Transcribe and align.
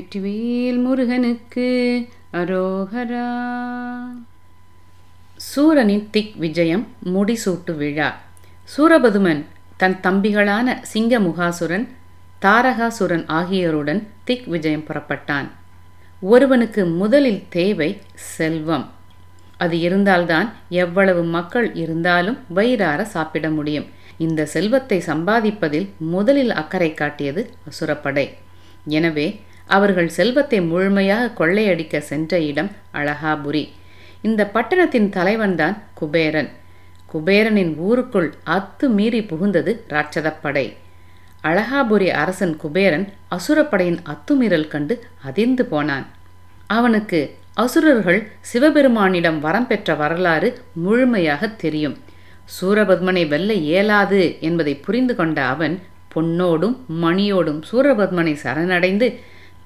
வெற்றிவேல் 0.00 0.78
முருகனுக்கு 0.82 1.68
அரோகரா. 2.32 3.24
சூரனின் 5.36 6.04
திக் 6.10 6.34
விஜயம் 6.36 6.84
முடிசூட்டு 7.14 7.72
விழா. 7.80 8.08
சூரபதுமன் 8.74 9.42
தன் 9.76 9.96
தம்பிகளான 10.02 10.76
சிங்கமுகாசுரன் 10.92 11.86
தாரகாசுரன் 12.44 13.24
ஆகியோருடன் 13.26 14.00
திக் 14.24 14.46
விஜயம் 14.46 14.86
புறப்பட்டான். 14.88 15.48
ஒருவனுக்கு 16.20 16.84
முதலில் 16.86 17.42
தேவை 17.48 17.90
செல்வம். 18.14 18.90
அது 19.56 19.78
இருந்தால்தான் 19.78 20.52
எவ்வளவு 20.68 21.22
மக்கள் 21.36 21.74
இருந்தாலும் 21.74 22.38
வயிறார 22.48 23.04
சாப்பிட 23.04 23.50
முடியும். 23.50 23.86
இந்த 24.18 24.46
செல்வத்தை 24.46 25.02
சம்பாதிப்பதில் 25.06 25.88
முதலில் 25.98 26.50
அக்கறை 26.50 26.94
காட்டியது 26.94 27.50
அசுரப்படை. 27.70 28.28
எனவே 28.98 29.28
அவர்கள் 29.76 30.08
செல்வத்தை 30.08 30.58
முழுமையாக 30.70 31.32
கொள்ளையடிக்க 31.38 31.98
சென்ற 32.10 32.40
இடம் 32.50 32.70
அழகாபுரி. 32.94 33.64
இந்த 34.28 34.42
பட்டணத்தின் 34.54 35.08
தலைவன்தான் 35.16 35.76
குபேரன். 35.94 36.50
குபேரனின் 37.12 37.72
ஊருக்குள் 37.88 38.28
அத்து 38.56 38.86
மீறி 38.88 39.20
புகுந்தது 39.30 39.72
ராட்சதப்படை. 39.88 40.66
அழகாபுரி 41.42 42.08
அரசன் 42.22 42.54
குபேரன் 42.56 43.06
அசுரப்படையின் 43.36 44.00
அத்துமீறல் 44.12 44.68
கண்டு 44.68 44.94
அதிர்ந்து 45.28 45.64
போனான். 45.64 46.06
அவனுக்கு 46.66 47.20
அசுரர்கள் 47.54 48.20
சிவபெருமானிடம் 48.50 49.38
வரம் 49.38 49.66
பெற்ற 49.66 49.94
வரலாறு 49.94 50.48
முழுமையாக 50.84 51.48
தெரியும். 51.62 51.96
சூரபத்மனை 52.54 53.24
வெல்ல 53.28 53.52
இயலாது 53.68 54.20
என்பதை 54.40 54.74
புரிந்து 54.86 55.14
கொண்ட 55.16 55.38
அவன் 55.54 55.74
பொன்னோடும் 56.14 56.76
மணியோடும் 57.02 57.60
சூரபத்மனை 57.70 58.34
சரணடைந்து 58.44 59.08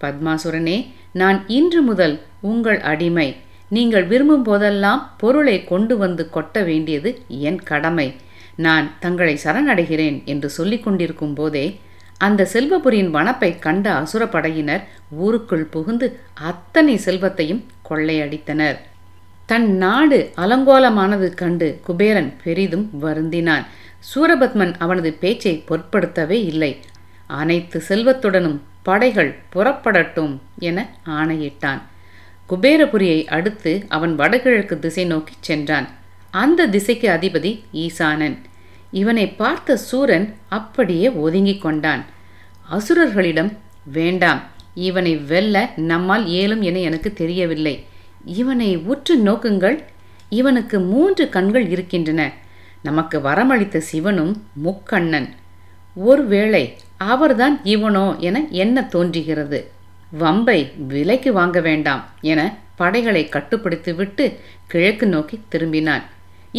பத்மாசுரனே 0.00 0.78
நான் 1.12 1.48
இன்று 1.48 1.82
முதல் 1.82 2.20
உங்கள் 2.40 2.80
அடிமை. 2.80 3.36
நீங்கள் 3.68 4.06
விரும்பும் 4.06 4.42
போதெல்லாம் 4.42 5.14
பொருளை 5.16 5.64
கொண்டு 5.64 5.96
வந்து 5.96 6.28
கொட்ட 6.34 6.64
வேண்டியது 6.64 7.22
என் 7.28 7.62
கடமை. 7.62 8.14
நான் 8.56 8.92
தங்களை 9.00 9.38
சரணடைகிறேன் 9.44 10.24
என்று 10.24 10.50
சொல்லிக் 10.50 10.82
கொண்டிருக்கும் 10.82 11.34
போதே 11.34 11.80
அந்த 12.18 12.48
செல்வபுரியின் 12.52 13.10
வனப்பை 13.16 13.58
கண்ட 13.58 13.86
அசுரப்படையினர் 13.92 14.82
ஊருக்குள் 15.10 15.64
புகுந்து 15.64 16.06
அத்தனை 16.34 16.96
செல்வத்தையும் 16.96 17.62
கொள்ளையடித்தனர். 17.90 18.76
தன் 19.46 19.76
நாடு 19.76 20.30
அலங்கோலமானது 20.36 21.34
கண்டு 21.34 21.80
குபேரன் 21.84 22.30
பெரிதும் 22.44 22.90
வருந்தினான். 23.02 23.64
சூரபத்மன் 24.10 24.74
அவனது 24.78 25.12
பேச்சை 25.12 25.64
பொருட்படுத்தவே 25.68 26.38
இல்லை. 26.52 26.78
அனைத்து 27.26 27.82
செல்வத்துடனும் 27.88 28.58
படைகள் 28.84 29.38
புறப்படட்டும் 29.54 30.38
என 30.58 30.96
ஆணையிட்டான். 31.04 31.82
குபேரபுரியை 32.48 33.24
அடுத்து 33.24 33.84
அவன் 33.88 34.14
வடகிழக்கு 34.14 34.78
திசை 34.78 35.04
நோக்கி 35.04 35.34
சென்றான். 35.40 35.88
அந்த 36.30 36.66
திசைக்கு 36.66 37.08
அதிபதி 37.08 37.62
ஈசானன். 37.72 38.38
இவனை 38.90 39.28
பார்த்த 39.28 39.76
சூரன் 39.76 40.34
அப்படியே 40.48 41.10
ஒதுங்கிக் 41.10 41.60
கொண்டான். 41.60 42.04
அசுரர்களிடம் 42.70 43.56
வேண்டாம் 43.84 44.42
இவனை 44.74 45.16
வெல்ல 45.16 45.70
நம்மால் 45.76 46.26
இயலும் 46.26 46.62
என 46.62 46.78
எனக்கு 46.78 47.12
தெரியவில்லை. 47.12 47.86
இவனை 48.24 48.76
உற்று 48.76 49.18
நோக்குங்கள். 49.18 49.82
இவனுக்கு 50.28 50.80
மூன்று 50.80 51.28
கண்கள் 51.28 51.68
இருக்கின்றன. 51.68 52.32
நமக்கு 52.82 53.18
வரமளித்த 53.18 53.78
சிவனும் 53.78 54.46
முக்கண்ணன். 54.64 55.28
ஒருவேளை 55.94 56.76
அவர்தான் 57.12 57.56
இவனோ 57.64 58.06
என 58.18 58.42
என்ன 58.62 58.86
தோன்றுகிறது? 58.94 59.58
வம்பை 60.18 60.58
விலைக்கு 60.88 61.30
வாங்க 61.32 61.58
வேண்டாம் 61.60 62.02
என 62.20 62.40
படைகளை 62.76 63.22
கட்டுப்படுத்திவிட்டு 63.28 64.24
கிழக்கு 64.66 65.06
நோக்கி 65.06 65.36
திரும்பினான். 65.52 66.04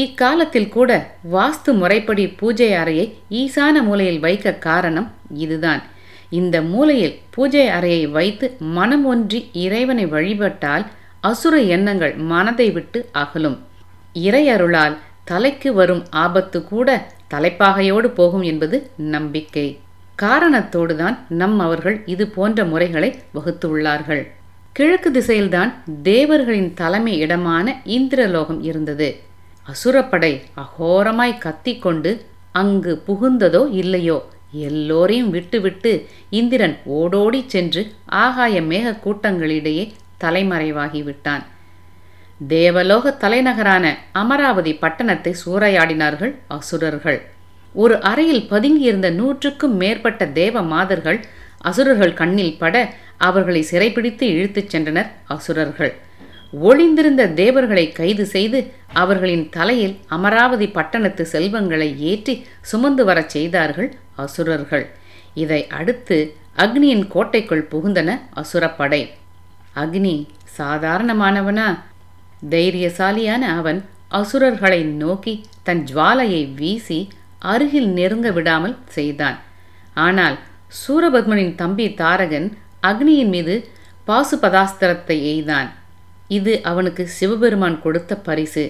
இக்காலத்தில் 0.04 0.70
கூட 0.70 0.92
வாஸ்து 1.34 1.72
முறைப்படி 1.82 2.24
பூஜை 2.40 2.70
அறையை 2.74 3.06
ஈசான 3.42 3.84
மூலையில் 3.84 4.20
வைக்க 4.20 4.54
காரணம் 4.68 5.08
இதுதான். 5.44 5.82
இந்த 6.30 6.56
மூலையில் 6.72 7.16
பூஜை 7.30 7.66
அறையை 7.68 8.04
வைத்து 8.18 8.48
மனம் 8.78 9.06
ஒன்றி 9.06 9.40
இறைவனை 9.66 10.06
வழிபட்டால் 10.06 10.86
அசுர 11.22 11.56
எண்ணங்கள் 11.76 12.14
மனதை 12.32 12.68
விட்டு 12.72 13.00
அகலும். 13.22 13.58
இறையருளால் 14.14 14.96
தலைக்கு 15.24 15.70
வரும் 15.74 16.04
ஆபத்து 16.24 16.60
கூட 16.64 16.90
தலைப்பாகையோடு 17.34 18.10
போகும் 18.20 18.46
என்பது 18.52 18.78
நம்பிக்கை. 19.14 19.68
காரணத்தோடுதான் 20.22 21.18
நம் 21.30 21.60
அவர்கள் 21.60 22.02
இது 22.06 22.28
போன்ற 22.28 22.66
முறைகளை 22.66 23.20
வகுத்துள்ளார்கள் 23.34 24.28
கிழக்கு 24.74 25.12
திசையில்தான் 25.12 25.72
தேவர்களின் 26.04 26.74
தலைமை 26.74 27.18
இடமான 27.18 27.82
இந்திரலோகம் 27.86 28.64
இருந்தது. 28.64 29.20
அசுரப்படை 29.72 30.42
அகோரமாய் 30.64 31.38
கத்திக்கொண்டு 31.38 32.26
அங்கு 32.52 33.04
புகுந்ததோ 33.08 33.70
இல்லையோ 33.72 34.18
எல்லோரையும் 34.52 35.30
விட்டுவிட்டு 35.30 36.08
இந்திரன் 36.30 36.78
ஓடோடி 36.86 37.44
சென்று 37.48 37.92
ஆகாய 38.06 38.62
மேக 38.62 38.96
கூட்டங்களிடையே 39.06 39.92
தலைமறைவாகிவிட்டான். 40.24 41.44
தேவலோக 42.48 43.12
தலைநகரான 43.12 43.98
அமராவதி 44.12 44.74
பட்டணத்தை 44.74 45.34
சூறையாடினார்கள் 45.46 46.36
அசுரர்கள். 46.48 47.20
ஒரு 47.76 47.96
அறையில் 48.02 48.48
பதுங்கியிருந்த 48.50 49.10
நூற்றுக்கும் 49.12 49.76
மேற்பட்ட 49.76 50.28
தேவ 50.40 50.62
மாதர்கள் 50.74 51.20
அசுரர்கள் 51.58 52.14
கண்ணில் 52.14 52.58
பட 52.58 52.76
அவர்களை 53.18 53.62
சிறைப்பிடித்து 53.62 54.26
இழுத்துச் 54.28 54.76
சென்றனர் 54.76 55.10
அசுரர்கள். 55.26 55.94
ஒளிந்திருந்த 56.62 57.24
தேவர்களை 57.28 57.92
கைது 57.92 58.26
செய்து 58.26 58.60
அவர்களின் 58.94 59.50
தலையில் 59.50 59.96
அமராவதி 60.08 60.68
பட்டணத்து 60.68 61.26
செல்வங்களை 61.26 61.90
ஏற்றி 62.00 62.36
சுமந்து 62.62 63.06
வரச் 63.06 63.30
செய்தார்கள் 63.30 63.90
அசுரர்கள். 64.16 64.86
இதை 65.34 65.68
அடுத்து 65.80 66.18
அக்னியின் 66.58 67.06
கோட்டைக்குள் 67.08 67.68
புகுந்தன 67.72 68.10
அசுரப்படை. 68.36 69.02
அக்னி 69.76 70.16
சாதாரணமானவனா? 70.58 71.68
தைரியசாலியான 72.50 73.44
அவன் 73.60 73.80
அசுரர்களை 74.08 74.82
நோக்கி 74.84 75.34
தன் 75.64 75.84
ஜுவாலையை 75.94 76.54
வீசி 76.54 77.00
அருகில் 77.52 77.90
நெருங்க 77.98 78.28
விடாமல் 78.38 78.76
செய்தான். 78.96 79.38
ஆனால் 80.06 80.38
சூரபத்மனின் 80.82 81.56
தம்பி 81.62 81.86
தாரகன் 82.02 82.48
அக்னியின் 82.90 83.32
மீது 83.36 83.56
பாசுபதாஸ்திரத்தை 84.08 85.18
எய்தான். 85.34 85.70
இது 86.38 86.54
அவனுக்கு 86.72 87.04
சிவபெருமான் 87.18 87.78
கொடுத்த 87.86 88.16
பரிசு. 88.28 88.66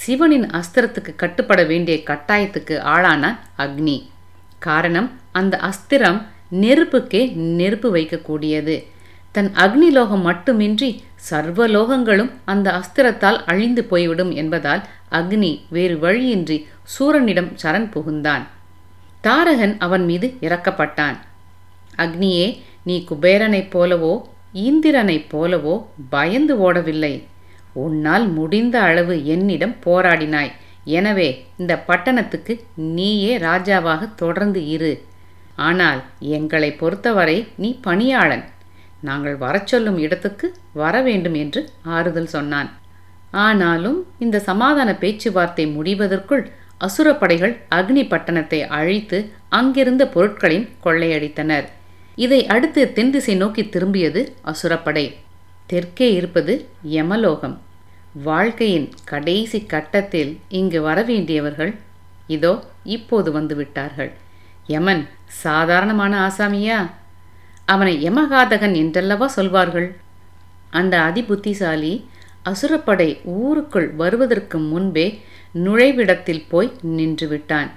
சிவனின் 0.00 0.46
அஸ்திரத்துக்கு 0.58 1.12
கட்டுப்பட 1.22 1.60
வேண்டிய 1.70 1.96
கட்டாயத்துக்கு 2.10 2.76
ஆளானான் 2.94 3.38
அக்னி. 3.64 3.96
காரணம் 4.66 5.08
அந்த 5.38 5.54
அஸ்திரம் 5.68 6.20
நெருப்புக்கே 6.62 7.22
நெருப்பு 7.58 7.88
வைக்கக்கூடியது. 7.96 8.76
தன் 9.36 9.50
அக்னிலோகம் 9.64 10.24
மட்டுமின்றி 10.28 10.90
சர்வலோகங்களும் 11.30 12.30
அந்த 12.52 12.68
அஸ்திரத்தால் 12.80 13.38
அழிந்து 13.50 13.82
போய்விடும் 13.90 14.32
என்பதால் 14.42 14.82
அக்னி 15.18 15.50
வேறு 15.74 15.96
வழியின்றி 16.04 16.56
சூரனிடம் 16.94 17.50
சரண் 17.62 17.88
புகுந்தான். 17.94 18.44
தாரகன் 19.26 19.74
அவன் 19.86 20.04
மீது 20.10 20.26
இறக்கப்பட்டான் 20.46 21.16
அக்னியே 22.04 22.46
நீ 22.88 22.96
குபேரனைப் 23.10 23.70
போலவோ 23.74 24.14
இந்திரனைப் 24.66 25.28
போலவோ 25.32 25.74
பயந்து 26.14 26.54
ஓடவில்லை. 26.66 27.14
உன்னால் 27.84 28.26
முடிந்த 28.36 28.76
அளவு 28.80 29.14
என்னிடம் 29.34 29.74
போராடினாய். 29.86 30.52
எனவே 30.98 31.28
இந்த 31.60 31.72
பட்டணத்துக்கு 31.88 32.54
நீயே 32.96 33.32
ராஜாவாக 33.38 34.02
தொடர்ந்து 34.14 34.60
இரு. 34.74 34.92
ஆனால் 35.68 36.00
எங்களை 36.36 36.70
பொறுத்தவரை 36.82 37.38
நீ 37.62 37.70
பணியாளன். 37.86 38.44
நாங்கள் 39.08 39.36
வரச் 39.44 39.70
சொல்லும் 39.70 39.98
இடத்துக்கு 40.04 40.46
வர 40.82 40.94
வேண்டும் 41.08 41.36
என்று 41.42 41.60
ஆறுதல் 41.96 42.32
சொன்னான். 42.36 42.70
ஆனாலும் 43.44 43.98
இந்த 44.24 44.36
சமாதான 44.48 44.90
பேச்சுவார்த்தை 45.02 45.64
முடிவதற்குள் 45.76 46.44
அசுரப்படைகள் 46.80 47.54
அக்னி 47.70 48.02
பட்டணத்தை 48.08 48.60
அழித்து 48.78 49.18
அங்கிருந்த 49.48 50.08
பொருட்களையும் 50.08 50.68
கொள்ளையடித்தனர். 50.84 51.66
இதை 52.14 52.46
அடுத்து 52.46 52.92
தென் 52.92 53.10
திசை 53.10 53.34
நோக்கி 53.34 53.62
திரும்பியது 53.62 54.20
அசுரப்படை. 54.44 55.06
தெற்கே 55.66 56.12
இருப்பது 56.12 56.68
யமலோகம். 56.82 57.56
வாழ்க்கையின் 58.22 58.88
கடைசி 59.04 59.58
கட்டத்தில் 59.64 60.38
இங்கு 60.48 60.80
வரவேண்டியவர்கள் 60.80 61.72
இதோ 62.26 62.52
இப்போது 62.84 63.30
வந்துவிட்டார்கள். 63.40 64.10
யமன் 64.66 65.02
சாதாரணமான 65.26 66.12
ஆசாமியா? 66.28 66.78
அவனை 67.64 67.94
யமகாதகன் 68.08 68.74
என்றல்லவா 68.74 69.26
சொல்வார்கள்? 69.26 69.88
அந்த 70.70 70.94
அதிபுத்திசாலி 70.98 71.94
அசுரப்படை 72.44 73.08
ஊருக்குள் 73.24 73.88
வருவதற்கு 73.94 74.58
முன்பே 74.58 75.06
நுழைவிடத்தில் 75.64 76.44
போய் 76.52 76.70
நின்று 76.96 77.26
விட்டான் 77.32 77.70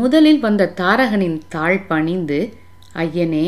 முதலில் 0.00 0.40
வந்த 0.46 0.72
தாரகனின் 0.80 1.38
தாழ் 1.54 1.80
பணிந்து 1.90 2.38
ஐயனே 3.04 3.46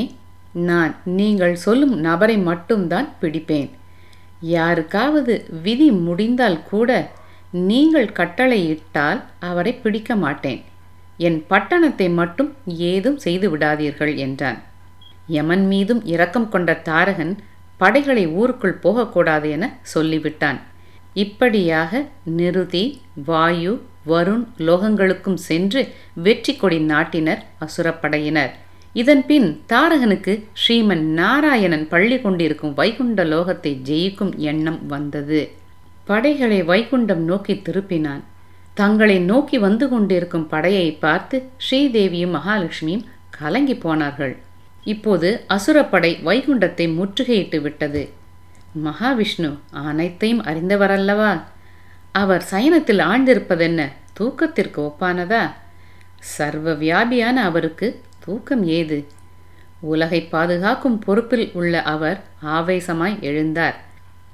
நான் 0.69 0.93
நீங்கள் 1.19 1.55
சொல்லும் 1.65 1.95
நபரை 2.07 2.37
மட்டும்தான் 2.49 3.09
பிடிப்பேன். 3.21 3.69
யாருக்காவது 4.55 5.35
விதி 5.63 5.89
முடிந்தால் 6.07 6.59
கூட 6.71 6.91
நீங்கள் 7.69 8.09
கட்டளையிட்டால் 8.19 9.21
அவரை 9.49 9.73
பிடிக்க 9.83 10.17
மாட்டேன். 10.25 10.61
என் 11.27 11.39
பட்டணத்தை 11.51 12.09
மட்டும் 12.21 12.51
ஏதும் 12.93 13.19
செய்து 13.25 13.47
விடாதீர்கள் 13.55 14.13
என்றான். 14.25 14.59
யமன் 15.37 15.65
மீதும் 15.67 16.03
இரக்கம் 16.15 16.49
கொண்ட 16.55 16.73
தாரகன் 16.89 17.35
படைகளை 17.81 18.25
ஊருக்குள் 18.41 18.81
போகக்கூடாது 18.85 19.49
என 19.57 19.65
சொல்லிவிட்டான். 19.95 20.59
இப்படியாக 21.15 22.05
நிருதி 22.25 23.01
வாயு 23.27 23.81
வருண் 24.07 24.45
லோகங்களுக்கும் 24.59 25.39
சென்று 25.49 25.89
வெற்றி 26.15 26.57
கொடி 26.57 26.79
நாட்டினர் 26.79 27.43
அசுரப்படையினர். 27.61 28.53
இதன்பின் 28.95 29.61
தாரகனுக்கு 29.69 30.45
ஸ்ரீமன் 30.53 31.05
நாராயணன் 31.21 31.89
பள்ளி 31.89 32.21
கொண்டிருக்கும் 32.21 32.75
வைகுண்ட 32.75 33.25
லோகத்தை 33.25 33.73
ஜெயிக்கும் 33.89 34.37
எண்ணம் 34.37 34.87
வந்தது. 34.87 35.51
படைகளை 36.05 36.63
வைகுண்டம் 36.63 37.25
நோக்கி 37.31 37.55
திருப்பினான். 37.55 38.23
தங்களை 38.75 39.19
நோக்கி 39.19 39.59
வந்து 39.59 39.89
கொண்டிருக்கும் 39.89 40.47
படையை 40.47 40.93
பார்த்து 40.93 41.49
ஸ்ரீதேவியும் 41.71 42.37
மகாலட்சுமியும் 42.37 43.05
கலங்கி 43.31 43.75
போனார்கள். 43.75 44.37
இப்போது 44.85 45.45
அசுரப்படை 45.49 46.23
வைகுண்டத்தை 46.25 46.87
முற்றுகையிட்டு 46.99 47.61
விட்டது. 47.61 48.09
மகாவிஷ்ணு 48.85 49.59
அனைத்தையும் 49.71 50.45
அறிந்தவரல்லவா? 50.45 51.43
அவர் 52.13 52.45
சயனத்தில் 52.51 52.99
ஆழ்ந்திருப்பதென்ன? 52.99 53.93
தூக்கத்திற்கு 54.13 54.81
ஒப்பானதா? 54.81 55.53
சர்வ 56.19 56.73
வியாபியான 56.73 57.33
அவருக்கு 57.33 58.03
தூக்கம் 58.19 58.65
ஏது? 58.65 59.07
உலகை 59.81 60.23
பாதுகாக்கும் 60.23 60.99
பொறுப்பில் 60.99 61.51
உள்ள 61.53 61.83
அவர் 61.83 62.25
ஆவேசமாய் 62.45 63.21
எழுந்தார். 63.21 63.75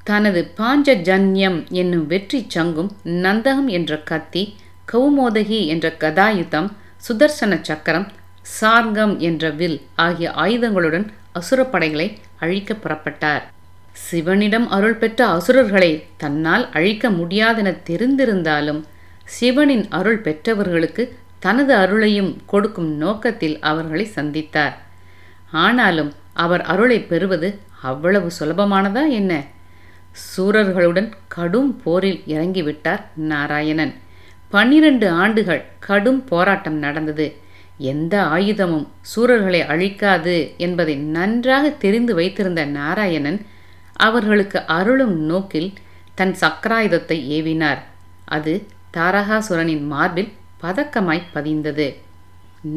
தனது 0.05 0.53
பாஞ்சஜன்யம் 0.57 1.71
என்னும் 1.71 2.07
வெற்றி 2.07 2.45
சங்கும் 2.49 2.97
நந்தகம் 3.05 3.67
என்ற 3.67 3.99
கத்தி 3.99 4.57
கௌமோதகி 4.93 5.67
என்ற 5.67 5.95
கதாயுதம் 5.99 6.73
சுதர்சன 7.09 7.59
சக்கரம் 7.63 8.13
சார்கம் 8.61 9.17
என்ற 9.17 9.51
வில் 9.51 9.83
ஆகிய 9.95 10.31
ஆயுதங்களுடன் 10.31 11.07
அசுரப்படைகளை 11.33 12.17
அழிக்க 12.39 12.75
புறப்பட்டார். 12.75 13.43
சிவனிடம் 13.95 14.69
அருள் 14.69 14.95
பெற்ற 14.95 15.27
அசுரர்களை 15.27 16.05
தன்னால் 16.17 16.71
அழிக்க 16.73 17.11
முடியாதென 17.11 17.79
தெரிந்திருந்தாலும் 17.91 18.85
சிவனின் 19.25 19.89
அருள் 19.89 20.19
பெற்றவர்களுக்கு 20.19 21.19
தனது 21.39 21.75
அருளையும் 21.77 22.37
கொடுக்கும் 22.47 22.91
நோக்கத்தில் 22.97 23.59
அவர்களை 23.61 24.09
சந்தித்தார். 24.15 24.73
ஆனாலும் 25.51 26.13
அவர் 26.33 26.63
அருளை 26.63 27.01
பெறுவது 27.01 27.59
அவ்வளவு 27.83 28.31
சுலபமானதா 28.41 29.09
என்ன? 29.09 29.45
சூரர்களுடன் 30.37 31.13
கடும் 31.29 31.81
போரில் 31.83 32.23
இறங்கிவிட்டார் 32.27 33.01
நாராயணன். 33.15 33.95
பன்னிரண்டு 34.49 35.11
ஆண்டுகள் 35.11 35.65
கடும் 35.79 36.25
போராட்டம் 36.25 36.75
நடந்தது. 36.75 37.37
எந்த 37.79 38.23
ஆயுதமும் 38.23 38.87
சூரர்களை 39.17 39.61
அழிக்காது 39.67 40.57
என்பதை 40.57 40.97
நன்றாக 40.97 41.71
தெரிந்து 41.71 42.15
வைத்திருந்த 42.15 42.65
நாராயணன் 42.65 43.47
அவர்களுக்கு 44.09 44.59
அருளும் 44.77 45.17
நோக்கில் 45.31 45.71
தன் 46.19 46.35
சக்கராயுதத்தை 46.43 47.19
ஏவினார். 47.37 47.81
அது 48.37 48.55
தாரகாசுரனின் 48.97 49.85
மார்பில் 49.93 50.33
பதக்கமாய் 50.63 51.31
பதிந்தது. 51.35 51.87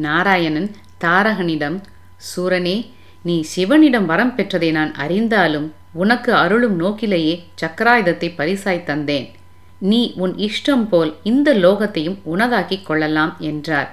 நாராயணன் 0.04 0.70
தாரகனிடம் 1.04 1.78
சூரனே 2.28 2.76
நீ 3.22 3.36
சிவனிடம் 3.52 4.06
வரம் 4.06 4.34
பெற்றதை 4.36 4.70
நான் 4.78 4.92
அறிந்தாலும் 5.04 5.68
உனக்கு 5.92 6.30
அருளும் 6.34 6.76
நோக்கிலேயே 6.82 7.34
சக்கராயுதத்தை 7.60 8.28
பரிசாய் 8.36 8.86
தந்தேன். 8.88 9.26
நீ 9.90 10.00
உன் 10.22 10.34
இஷ்டம் 10.46 10.84
போல் 10.90 11.12
இந்த 11.30 11.48
லோகத்தையும் 11.64 12.18
உனதாக்கிக் 12.34 12.86
கொள்ளலாம் 12.88 13.32
என்றார். 13.50 13.90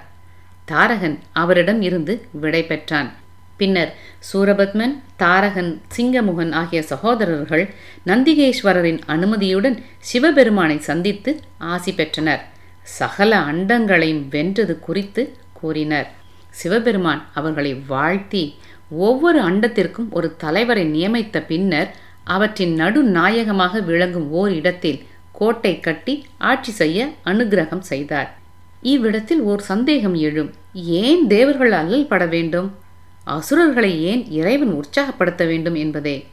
தாரகன் 0.65 1.17
அவரிடம் 1.41 1.81
இருந்து 1.81 2.13
விடை 2.41 2.61
பெற்றான். 2.63 3.09
பின்னர் 3.57 3.91
சூரபத்மன் 4.29 4.93
தாரகன் 5.17 5.81
சிங்கமுகன் 5.95 6.51
ஆகிய 6.51 6.81
சகோதரர்கள் 6.81 7.73
நந்திகேஸ்வரரின் 8.05 8.99
அனுமதியுடன் 9.07 9.77
சிவபெருமானை 9.99 10.79
சந்தித்து 10.79 11.39
ஆசி 11.57 11.93
பெற்றனர். 11.93 12.43
சகல 12.83 13.39
அண்டங்களையும் 13.39 14.23
வென்றது 14.29 14.79
குறித்து 14.79 15.35
கூறினர். 15.53 16.07
சிவபெருமான் 16.49 17.21
அவர்களை 17.33 17.73
வாழ்த்தி 17.87 18.55
ஒவ்வொரு 18.89 19.39
அண்டத்திற்கும் 19.41 20.09
ஒரு 20.09 20.35
தலைவரை 20.37 20.85
நியமித்த 20.85 21.41
பின்னர் 21.41 21.89
அவற்றின் 22.23 22.73
நடுநாயகமாக 22.79 23.79
விளங்கும் 23.79 24.31
ஓர் 24.31 24.51
இடத்தில் 24.51 25.03
கோட்டை 25.31 25.79
கட்டி 25.79 26.25
ஆட்சி 26.37 26.71
செய்ய 26.71 27.07
அனுகிரகம் 27.25 27.85
செய்தார். 27.91 28.29
இவ்விடத்தில் 28.81 29.41
ஓர் 29.41 29.61
சந்தேகம் 29.61 30.15
எழும். 30.15 30.53
ஏன் 30.73 31.27
தேவர்கள் 31.27 31.71
அல்லல் 31.71 32.07
பட 32.07 32.25
வேண்டும்? 32.25 32.83
அசுரர்களை 33.25 34.03
ஏன் 34.03 34.29
இறைவன் 34.31 34.71
உற்சாகப்படுத்த 34.71 35.45
வேண்டும் 35.45 35.75
என்பதே? 35.75 36.27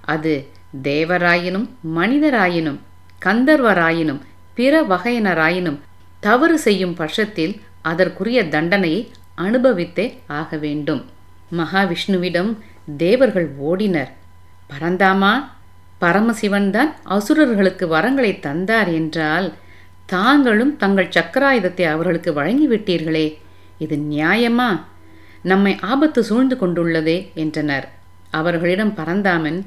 அது 0.00 0.46
தேவராயினும் 0.82 1.68
மனிதராயினும் 1.96 2.78
கந்தர்வராயினும் 3.24 4.20
பிற 4.54 4.82
வகையினராயினும் 4.82 5.78
தவறு 6.20 6.58
செய்யும் 6.58 6.94
பட்சத்தில் 6.94 7.60
அதற்குரிய 7.82 8.48
தண்டனையை 8.48 9.10
அனுபவித்தே 9.38 10.18
ஆக 10.26 10.56
வேண்டும். 10.56 11.04
மகாவிஷ்ணுவிடம் 11.56 12.56
தேவர்கள் 12.96 13.48
ஓடினர். 13.64 14.10
பரந்தாமா 14.70 15.32
பரமசிவன்தான் 16.00 16.92
அசுரர்களுக்கு 17.02 17.86
வரங்களை 17.86 18.40
தந்தார் 18.40 18.92
என்றால் 18.92 19.52
தாங்களும் 20.06 20.76
தங்கள் 20.76 21.08
சக்கராயுதத்தை 21.08 21.84
அவர்களுக்கு 21.84 22.32
வழங்கிவிட்டீர்களே. 22.32 23.36
இது 23.78 23.96
நியாயமா? 23.96 24.80
நம்மை 25.42 25.78
ஆபத்து 25.80 26.24
சூழ்ந்து 26.24 26.56
கொண்டுள்ளதே 26.56 27.32
என்றனர். 27.34 27.88
அவர்களிடம் 28.30 28.94
பரந்தாமன் 28.94 29.66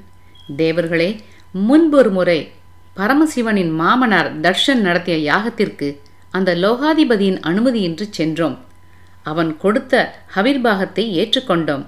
தேவர்களே 0.57 1.19
முன்பொரு 1.53 2.09
முறை 2.09 2.51
பரமசிவனின் 2.95 3.71
மாமனார் 3.71 4.39
தர்ஷன் 4.39 4.81
நடத்திய 4.81 5.33
யாகத்திற்கு 5.33 5.97
அந்த 6.31 6.55
லோகாதிபதியின் 6.55 7.39
அனுமதியின்றி 7.39 8.09
சென்றோம். 8.09 8.57
அவன் 9.23 9.57
கொடுத்த 9.57 10.15
ஹவிர்பாகத்தை 10.35 11.05
ஏற்றுக்கொண்டோம். 11.21 11.85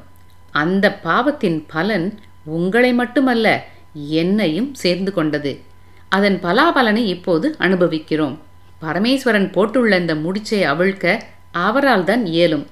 அந்த 0.51 0.93
பாவத்தின் 0.93 1.65
பலன் 1.67 2.19
உங்களை 2.45 2.93
மட்டுமல்ல 2.93 3.65
என்னையும் 3.93 4.73
சேர்ந்து 4.73 5.13
கொண்டது. 5.13 5.61
அதன் 6.09 6.39
பலாபலனை 6.43 7.03
இப்போது 7.05 7.55
அனுபவிக்கிறோம். 7.57 8.39
பரமேஸ்வரன் 8.81 9.49
போட்டுள்ள 9.55 9.99
இந்த 9.99 10.15
முடிச்சை 10.15 10.59
அவிழ்க்க 10.73 11.21
அவரால் 11.51 12.03
தான் 12.03 12.25
இயலும். 12.25 12.67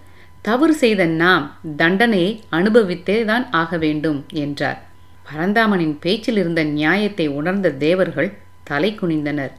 தவறு 0.47 0.73
செய்த 0.81 1.01
நாம் 1.21 1.45
தண்டனையை 1.81 2.31
அனுபவித்தே 2.57 3.17
தான் 3.29 3.45
ஆக 3.61 3.77
வேண்டும் 3.83 4.19
என்றார். 4.43 4.79
பரந்தாமனின் 5.27 5.95
பேச்சில் 6.03 6.39
இருந்த 6.41 6.61
நியாயத்தை 6.77 7.27
உணர்ந்த 7.39 7.67
தேவர்கள் 7.85 8.29
தலை 8.69 8.89
குனிந்தனர். 9.01 9.53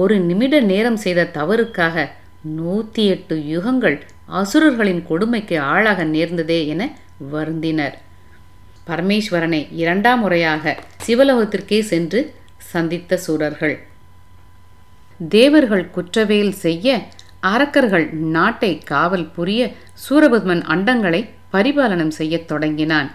ஒரு 0.00 0.14
நிமிட 0.28 0.54
நேரம் 0.70 0.98
செய்த 1.04 1.30
தவறுக்காக 1.38 2.06
நூற்றி 2.58 3.02
எட்டு 3.14 3.36
யுகங்கள் 3.52 3.96
அசுரர்களின் 4.40 5.02
கொடுமைக்கு 5.10 5.56
ஆளாக 5.72 6.00
நேர்ந்ததே 6.14 6.60
என 6.72 6.82
வருந்தினர். 7.32 7.96
பரமேஸ்வரனை 8.88 9.60
இரண்டாம் 9.82 10.20
முறையாக 10.20 10.74
சிவலோகத்திற்கே 11.06 11.80
சென்று 11.92 12.20
சந்தித்த 12.72 13.18
சூரர்கள். 13.26 13.76
தேவர்கள் 15.34 15.84
குற்றவேல் 15.96 16.54
செய்ய 16.64 16.96
அரக்கர்கள் 17.52 18.06
நாட்டை 18.36 18.78
காவல் 18.78 19.26
புரிய 19.36 19.60
சூரபத்மன் 20.04 20.62
அண்டங்களை 20.74 21.20
பரிபாலனம் 21.52 22.14
செய்யத் 22.18 22.48
தொடங்கினான். 22.48 23.10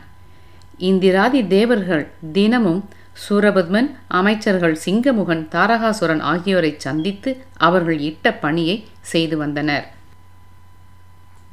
இந்திராதி 0.78 1.48
தேவர்கள் 1.48 2.06
தினமும் 2.32 2.82
சூரபத்மன் 3.24 3.88
அமைச்சர்கள் 4.08 4.80
சிங்கமுகன் 4.86 5.44
தாரகாசுரன் 5.56 6.20
ஆகியோரை 6.20 6.72
சந்தித்து 6.78 7.32
அவர்கள் 7.58 8.00
இட்ட 8.00 8.34
பணியை 8.34 8.76
செய்து 9.14 9.38
வந்தனர். 9.38 9.86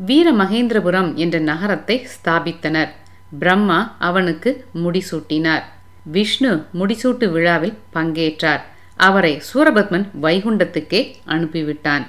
வீரமகேந்திரபுரம் 0.06 1.14
என்ற 1.14 1.38
நகரத்தை 1.38 1.97
ஸ்தாபித்தனர். 2.14 2.92
பிரம்மா 3.38 3.97
அவனுக்கு 3.99 4.50
முடிசூட்டினார். 4.85 5.64
விஷ்ணு 6.16 6.52
முடிசூட்டு 6.78 7.26
விழாவில் 7.30 7.78
பங்கேற்றார். 7.95 8.61
அவரை 8.97 9.42
சூரபத்மன் 9.54 10.06
வைகுண்டத்துக்கே 10.23 11.00
அனுப்பிவிட்டான். 11.26 12.06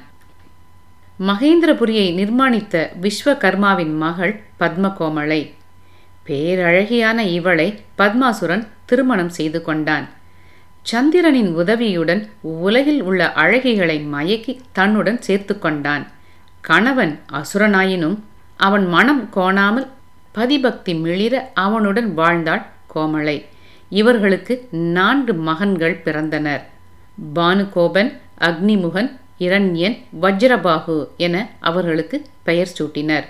மகேந்திரபுரியை 1.20 2.08
நிர்மாணித்த 2.14 2.90
விஸ்வகர்மாவின் 3.02 3.94
மகள் 3.98 4.42
பத்மகோமலை. 4.60 5.52
பேரழகியான 6.26 7.20
இவளை 7.20 7.80
பத்மாசுரன் 7.98 8.68
திருமணம் 8.86 9.30
செய்து 9.30 9.62
கொண்டான். 9.62 10.08
சந்திரனின் 10.82 11.54
உதவியுடன் 11.56 12.30
உலகில் 12.42 13.02
உள்ள 13.02 13.34
அழகிகளை 13.36 13.98
மயக்கி 14.14 14.60
தன்னுடன் 14.72 15.22
சேர்த்து 15.22 15.60
கொண்டான். 15.60 16.08
கணவன் 16.62 17.20
அசுரனாயினும் 17.32 18.18
அவன் 18.58 18.88
மனம் 18.88 19.30
கோணாமல் 19.36 19.88
பதிபக்தி 20.36 20.94
மிளிர 21.02 21.52
அவனுடன் 21.54 22.14
வாழ்ந்தாள் 22.18 22.66
கோமளை 22.96 23.46
இவர்களுக்கு 23.90 24.68
நான்கு 24.72 25.34
மகன்கள் 25.34 26.02
பிறந்தனர். 26.06 26.62
பானுகோபன் 27.36 28.12
அக்னிமுகன் 28.42 29.10
இரண்யன் 29.40 29.98
வஜ்ரபாகு 30.22 31.08
என 31.18 31.36
அவர்களுக்கு 31.60 32.26
பெயர் 32.44 32.76
சூட்டினர். 32.78 33.26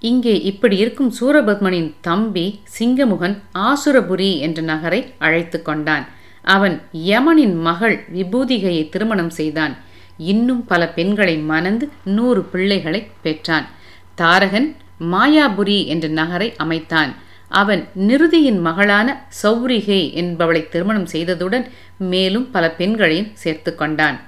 இங்கே 0.00 0.40
இப்படி 0.40 0.76
இருக்கும் 0.76 1.14
சூரபத்மனின் 1.20 1.92
தம்பி 2.00 2.60
சிங்கமுகன் 2.78 3.36
ஆசுரபுரி 3.54 4.38
என்ற 4.38 4.62
நகரை 4.62 5.00
அழைத்து 5.18 5.62
கொண்டான். 5.62 6.06
அவன் 6.42 6.82
யமனின் 6.92 7.60
மகள் 7.60 8.04
விபூதிகையை 8.14 8.88
திருமணம் 8.88 9.30
செய்தான். 9.30 9.76
இன்னும் 10.18 10.64
பல 10.64 10.88
பெண்களை 10.88 11.36
மணந்து 11.38 11.88
நூறு 12.04 12.42
பிள்ளைகளை 12.42 13.06
பெற்றான். 13.22 13.66
தாரகன் 14.14 14.76
மாயாபுரி 15.12 15.86
என்ற 15.86 16.08
நகரை 16.08 16.52
அமைத்தான். 16.56 17.14
அவன் 17.48 17.88
நிருதியின் 18.08 18.60
மகளான 18.60 19.26
சௌரிகை 19.42 20.02
என்பவளை 20.20 20.68
திருமணம் 20.68 21.08
செய்ததுடன் 21.12 21.64
மேலும் 21.98 22.50
பல 22.50 22.70
பெண்களையும் 22.70 23.30
சேர்த்து 23.34 23.74
கொண்டான். 23.74 24.18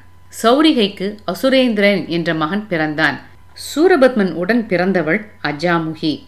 சௌரிகைக்கு 0.43 1.17
அசுரேந்திரன் 1.33 2.07
என்ற 2.07 2.35
மகன் 2.35 2.67
பிறந்தான். 2.69 3.21
சூரபத்மன் 3.65 4.33
உடன் 4.33 4.67
பிறந்தவள் 4.67 5.21
அஜாமுகி. 5.43 6.23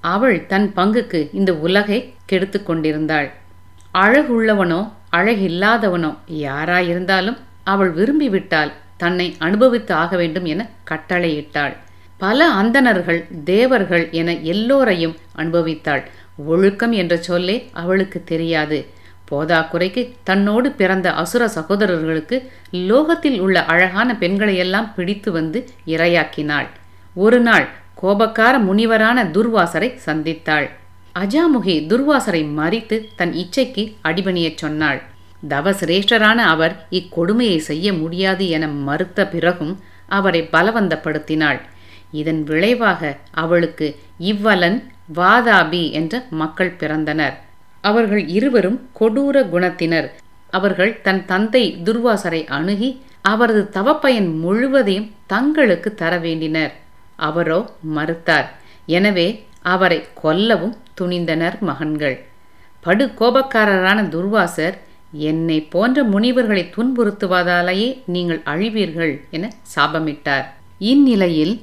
அவள் 0.00 0.46
தன் 0.46 0.72
பங்குக்கு 0.76 1.28
இந்த 1.32 1.54
உலகை 1.54 2.14
கெடுத்து 2.26 2.62
கொண்டிருந்தாள். 2.62 3.30
அழகுள்ளவனோ 3.94 4.80
அழகில்லாதவனோ 5.12 6.10
யாராயிருந்தாலும் 6.28 7.36
அவள் 7.64 7.92
விரும்பிவிட்டால் 7.94 8.72
தன்னை 8.96 9.36
அனுபவித்து 9.38 9.94
ஆக 9.94 10.16
வேண்டும் 10.16 10.44
என 10.44 10.68
கட்டளையிட்டாள். 10.90 11.74
பல 12.18 12.48
அந்தணர்கள் 12.60 13.26
தேவர்கள் 13.44 14.10
என 14.10 14.38
எல்லோரையும் 14.54 15.16
அனுபவித்தாள். 15.36 16.02
ஒழுக்கம் 16.46 16.92
என்ற 16.92 17.16
சொல்லே 17.16 17.68
அவளுக்கு 17.72 18.24
தெரியாது. 18.24 18.86
போதாக்குறைக்கு 19.30 20.02
தன்னோடு 20.22 20.70
பிறந்த 20.70 21.12
அசுர 21.12 21.48
சகோதரர்களுக்கு 21.48 22.50
லோகத்தில் 22.70 23.40
உள்ள 23.40 23.64
அழகான 23.64 24.16
பெண்களையெல்லாம் 24.20 24.88
பிடித்து 24.96 25.32
வந்து 25.32 25.68
இரையாக்கினாள். 25.86 26.68
ஒரு 27.14 27.40
நாள் 27.40 27.68
கோபக்கார 28.02 28.54
முனிவரான 28.58 29.24
துர்வாசரை 29.24 29.98
சந்தித்தாள். 30.06 30.68
அஜாமுகி 31.18 31.74
துர்வாசரை 31.90 32.42
மறித்து 32.58 33.06
தன் 33.16 33.32
இச்சைக்கு 33.32 33.96
அடிபணியச் 34.04 34.56
சொன்னாள். 34.56 35.02
தவசிரேஷ்டரான 35.48 36.34
அவர் 36.34 36.86
இக்கொடுமையை 36.90 37.58
செய்ய 37.58 37.92
முடியாது 37.92 38.48
என 38.48 38.68
மறுத்த 38.68 39.26
பிறகும் 39.26 39.80
அவரை 40.08 40.48
பலவந்தப்படுத்தினாள். 40.52 41.60
இதன் 42.12 42.42
விளைவாக 42.44 43.16
அவளுக்கு 43.30 43.98
இவ்வலன் 44.20 44.82
வாதாபி 45.14 45.90
என்ற 45.90 46.26
மக்கள் 46.30 46.76
பிறந்தனர். 46.80 47.36
அவர்கள் 47.88 48.24
இருவரும் 48.38 48.78
கொடூர 48.98 49.36
குணத்தினர். 49.52 50.08
அவர்கள் 50.58 50.92
தன் 51.06 51.22
தந்தை 51.30 51.64
துர்வாசரை 51.86 52.42
அணுகி 52.56 52.90
அவரது 53.32 53.62
தவப்பயன் 53.76 54.28
முழுவதையும் 54.42 55.08
தங்களுக்கு 55.32 55.90
தர 56.00 56.12
வேண்டினர். 56.18 56.72
அவரோ 57.28 57.60
மறுத்தார். 57.96 58.48
எனவே 58.98 59.28
அவரை 59.74 59.98
கொல்லவும் 60.22 60.76
துணிந்தனர் 60.98 61.56
மகன்கள். 61.68 62.16
படு 62.84 63.04
கோபக்காரரான 63.18 63.98
துர்வாசர் 64.14 64.76
என்னை 65.28 65.58
போன்ற 65.72 66.02
முனிவர்களை 66.12 66.64
துன்புறுத்துவதாலேயே 66.76 67.88
நீங்கள் 68.14 68.40
அழிவீர்கள் 68.52 69.14
என 69.36 69.50
சாபமிட்டார். 69.74 70.46
இந்நிலையில் 70.92 71.54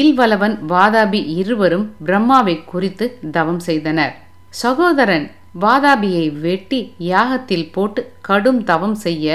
இல்வலவன் 0.00 0.56
வாதாபி 0.72 1.20
இருவரும் 1.40 1.86
பிரம்மாவை 2.06 2.56
குறித்து 2.72 3.06
தவம் 3.36 3.62
செய்தனர். 3.68 4.14
சகோதரன் 4.62 5.26
வாதாபியை 5.60 6.26
வெட்டி 6.40 6.80
யாகத்தில் 7.12 7.68
போட்டு 7.72 8.00
கடும் 8.20 8.60
தவம் 8.64 8.96
செய்ய 9.04 9.26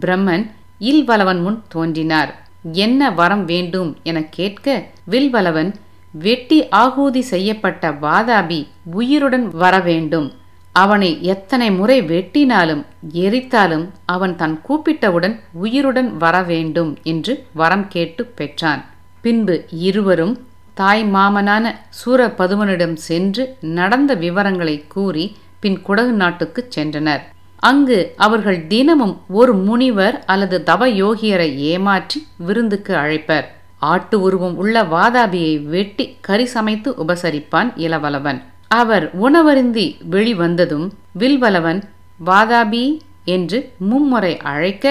பிரம்மன் 0.00 0.44
இல்வலவன் 0.90 1.40
முன் 1.42 1.58
தோன்றினார். 1.68 2.32
என்ன 2.84 3.10
வரம் 3.10 3.44
வேண்டும் 3.44 3.90
என 4.02 4.18
கேட்க 4.36 4.66
வில்வலவன் 5.10 5.70
வெட்டி 6.24 6.58
ஆகூதி 6.82 7.22
செய்யப்பட்ட 7.32 7.90
வாதாபி 8.04 8.60
உயிருடன் 8.92 9.46
வர 9.62 9.74
வேண்டும். 9.80 10.28
அவனை 10.72 11.10
எத்தனை 11.32 11.68
முறை 11.70 11.98
வெட்டினாலும் 12.02 12.82
எரித்தாலும் 13.22 13.86
அவன் 14.04 14.34
தன் 14.36 14.56
கூப்பிட்டவுடன் 14.66 15.34
உயிருடன் 15.52 16.10
வர 16.16 16.36
வேண்டும் 16.42 16.92
என்று 17.02 17.34
வரம் 17.52 17.86
கேட்டு 17.88 18.24
பெற்றான். 18.38 18.82
பின்பு 19.20 19.56
இருவரும் 19.88 20.34
தாய் 20.74 21.04
மாமனான 21.14 21.64
சூரபதுமனிடம் 22.00 22.96
சென்று 23.08 23.44
நடந்த 23.78 24.14
விவரங்களை 24.14 24.76
கூறி 24.88 25.24
பின் 25.60 25.78
குடகு 25.86 26.14
நாட்டுக்கு 26.22 26.68
சென்றனர். 26.76 27.22
அங்கு 27.60 27.98
அவர்கள் 28.16 28.58
தினமும் 28.66 29.14
ஒரு 29.28 29.54
முனிவர் 29.54 30.16
அல்லது 30.24 30.56
தவ 30.62 30.88
யோகியரை 31.02 31.48
ஏமாற்றி 31.70 32.18
விருந்துக்கு 32.46 32.92
அழைப்பர். 32.94 33.46
ஆட்டு 33.92 34.16
உருவம் 34.20 34.56
உள்ள 34.56 34.82
வாதாபியை 34.82 35.54
வெட்டி 35.62 36.04
கறி 36.20 36.46
சமைத்து 36.54 36.90
உபசரிப்பான் 37.02 37.68
இளவலவன் 37.76 38.38
அவர் 38.68 39.04
உணவருந்தி 39.20 39.84
வெளிவந்ததும் 40.10 40.86
வில்வலவன் 41.18 41.80
வாதாபி 42.26 42.86
என்று 43.24 43.58
மும்முறை 43.90 44.32
அழைக்க 44.52 44.86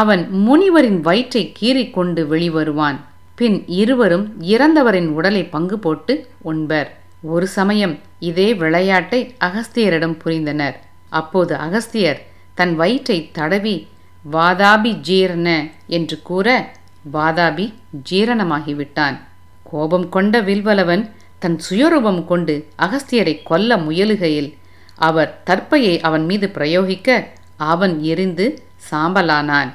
அவன் 0.00 0.22
முனிவரின் 0.46 1.00
வயிற்றை 1.00 1.42
கீறிக்கொண்டு 1.60 2.22
வெளிவருவான். 2.32 2.98
பின் 3.34 3.58
இருவரும் 3.80 4.26
இறந்தவரின் 4.54 5.08
உடலை 5.08 5.42
பங்கு 5.44 5.78
போட்டு 5.78 6.14
உண்பர். 6.42 6.88
ஒரு 7.34 7.46
சமயம் 7.56 7.94
இதே 8.28 8.48
விளையாட்டை 8.62 9.20
அகஸ்தியரிடம் 9.46 10.16
புரிந்தனர். 10.22 10.76
அப்போது 11.18 11.52
அகஸ்தியர் 11.66 12.20
தன் 12.58 12.74
வயிற்றை 12.80 13.18
தடவி 13.38 13.76
வாதாபி 14.34 14.92
ஜீரண 15.08 15.48
என்று 15.96 16.16
கூற 16.28 16.46
வாதாபி 17.14 17.66
ஜீரணமாகிவிட்டான். 18.10 19.16
கோபம் 19.70 20.06
கொண்ட 20.14 20.34
வில்வலவன் 20.48 21.04
தன் 21.42 21.58
சுயரூபம் 21.66 22.22
கொண்டு 22.30 22.54
அகஸ்தியரை 22.84 23.34
கொல்ல 23.50 23.76
முயலுகையில் 23.86 24.50
அவர் 25.08 25.32
தற்பையை 25.48 25.94
அவன் 26.08 26.24
மீது 26.24 26.46
பிரயோகிக்க 26.54 27.08
அவன் 27.72 27.94
எரிந்து 28.12 28.46
சாம்பலானான். 28.90 29.70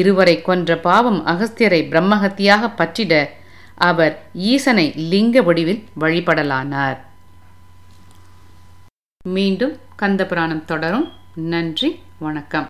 இருவரை 0.00 0.36
கொன்ற 0.42 0.76
பாவம் 0.88 1.20
அகஸ்தியரை 1.32 1.80
பிரம்மஹத்தியாக 1.92 2.70
பற்றிட 2.80 3.12
அவர் 3.74 4.14
ஈசனை 4.34 4.92
லிங்க 4.96 5.42
வடிவில் 5.42 5.84
வழிபடலானார். 6.00 6.98
மீண்டும் 9.24 9.74
கந்தபுராணம் 9.96 10.64
தொடரும். 10.64 11.12
நன்றி 11.34 12.00
வணக்கம். 12.18 12.66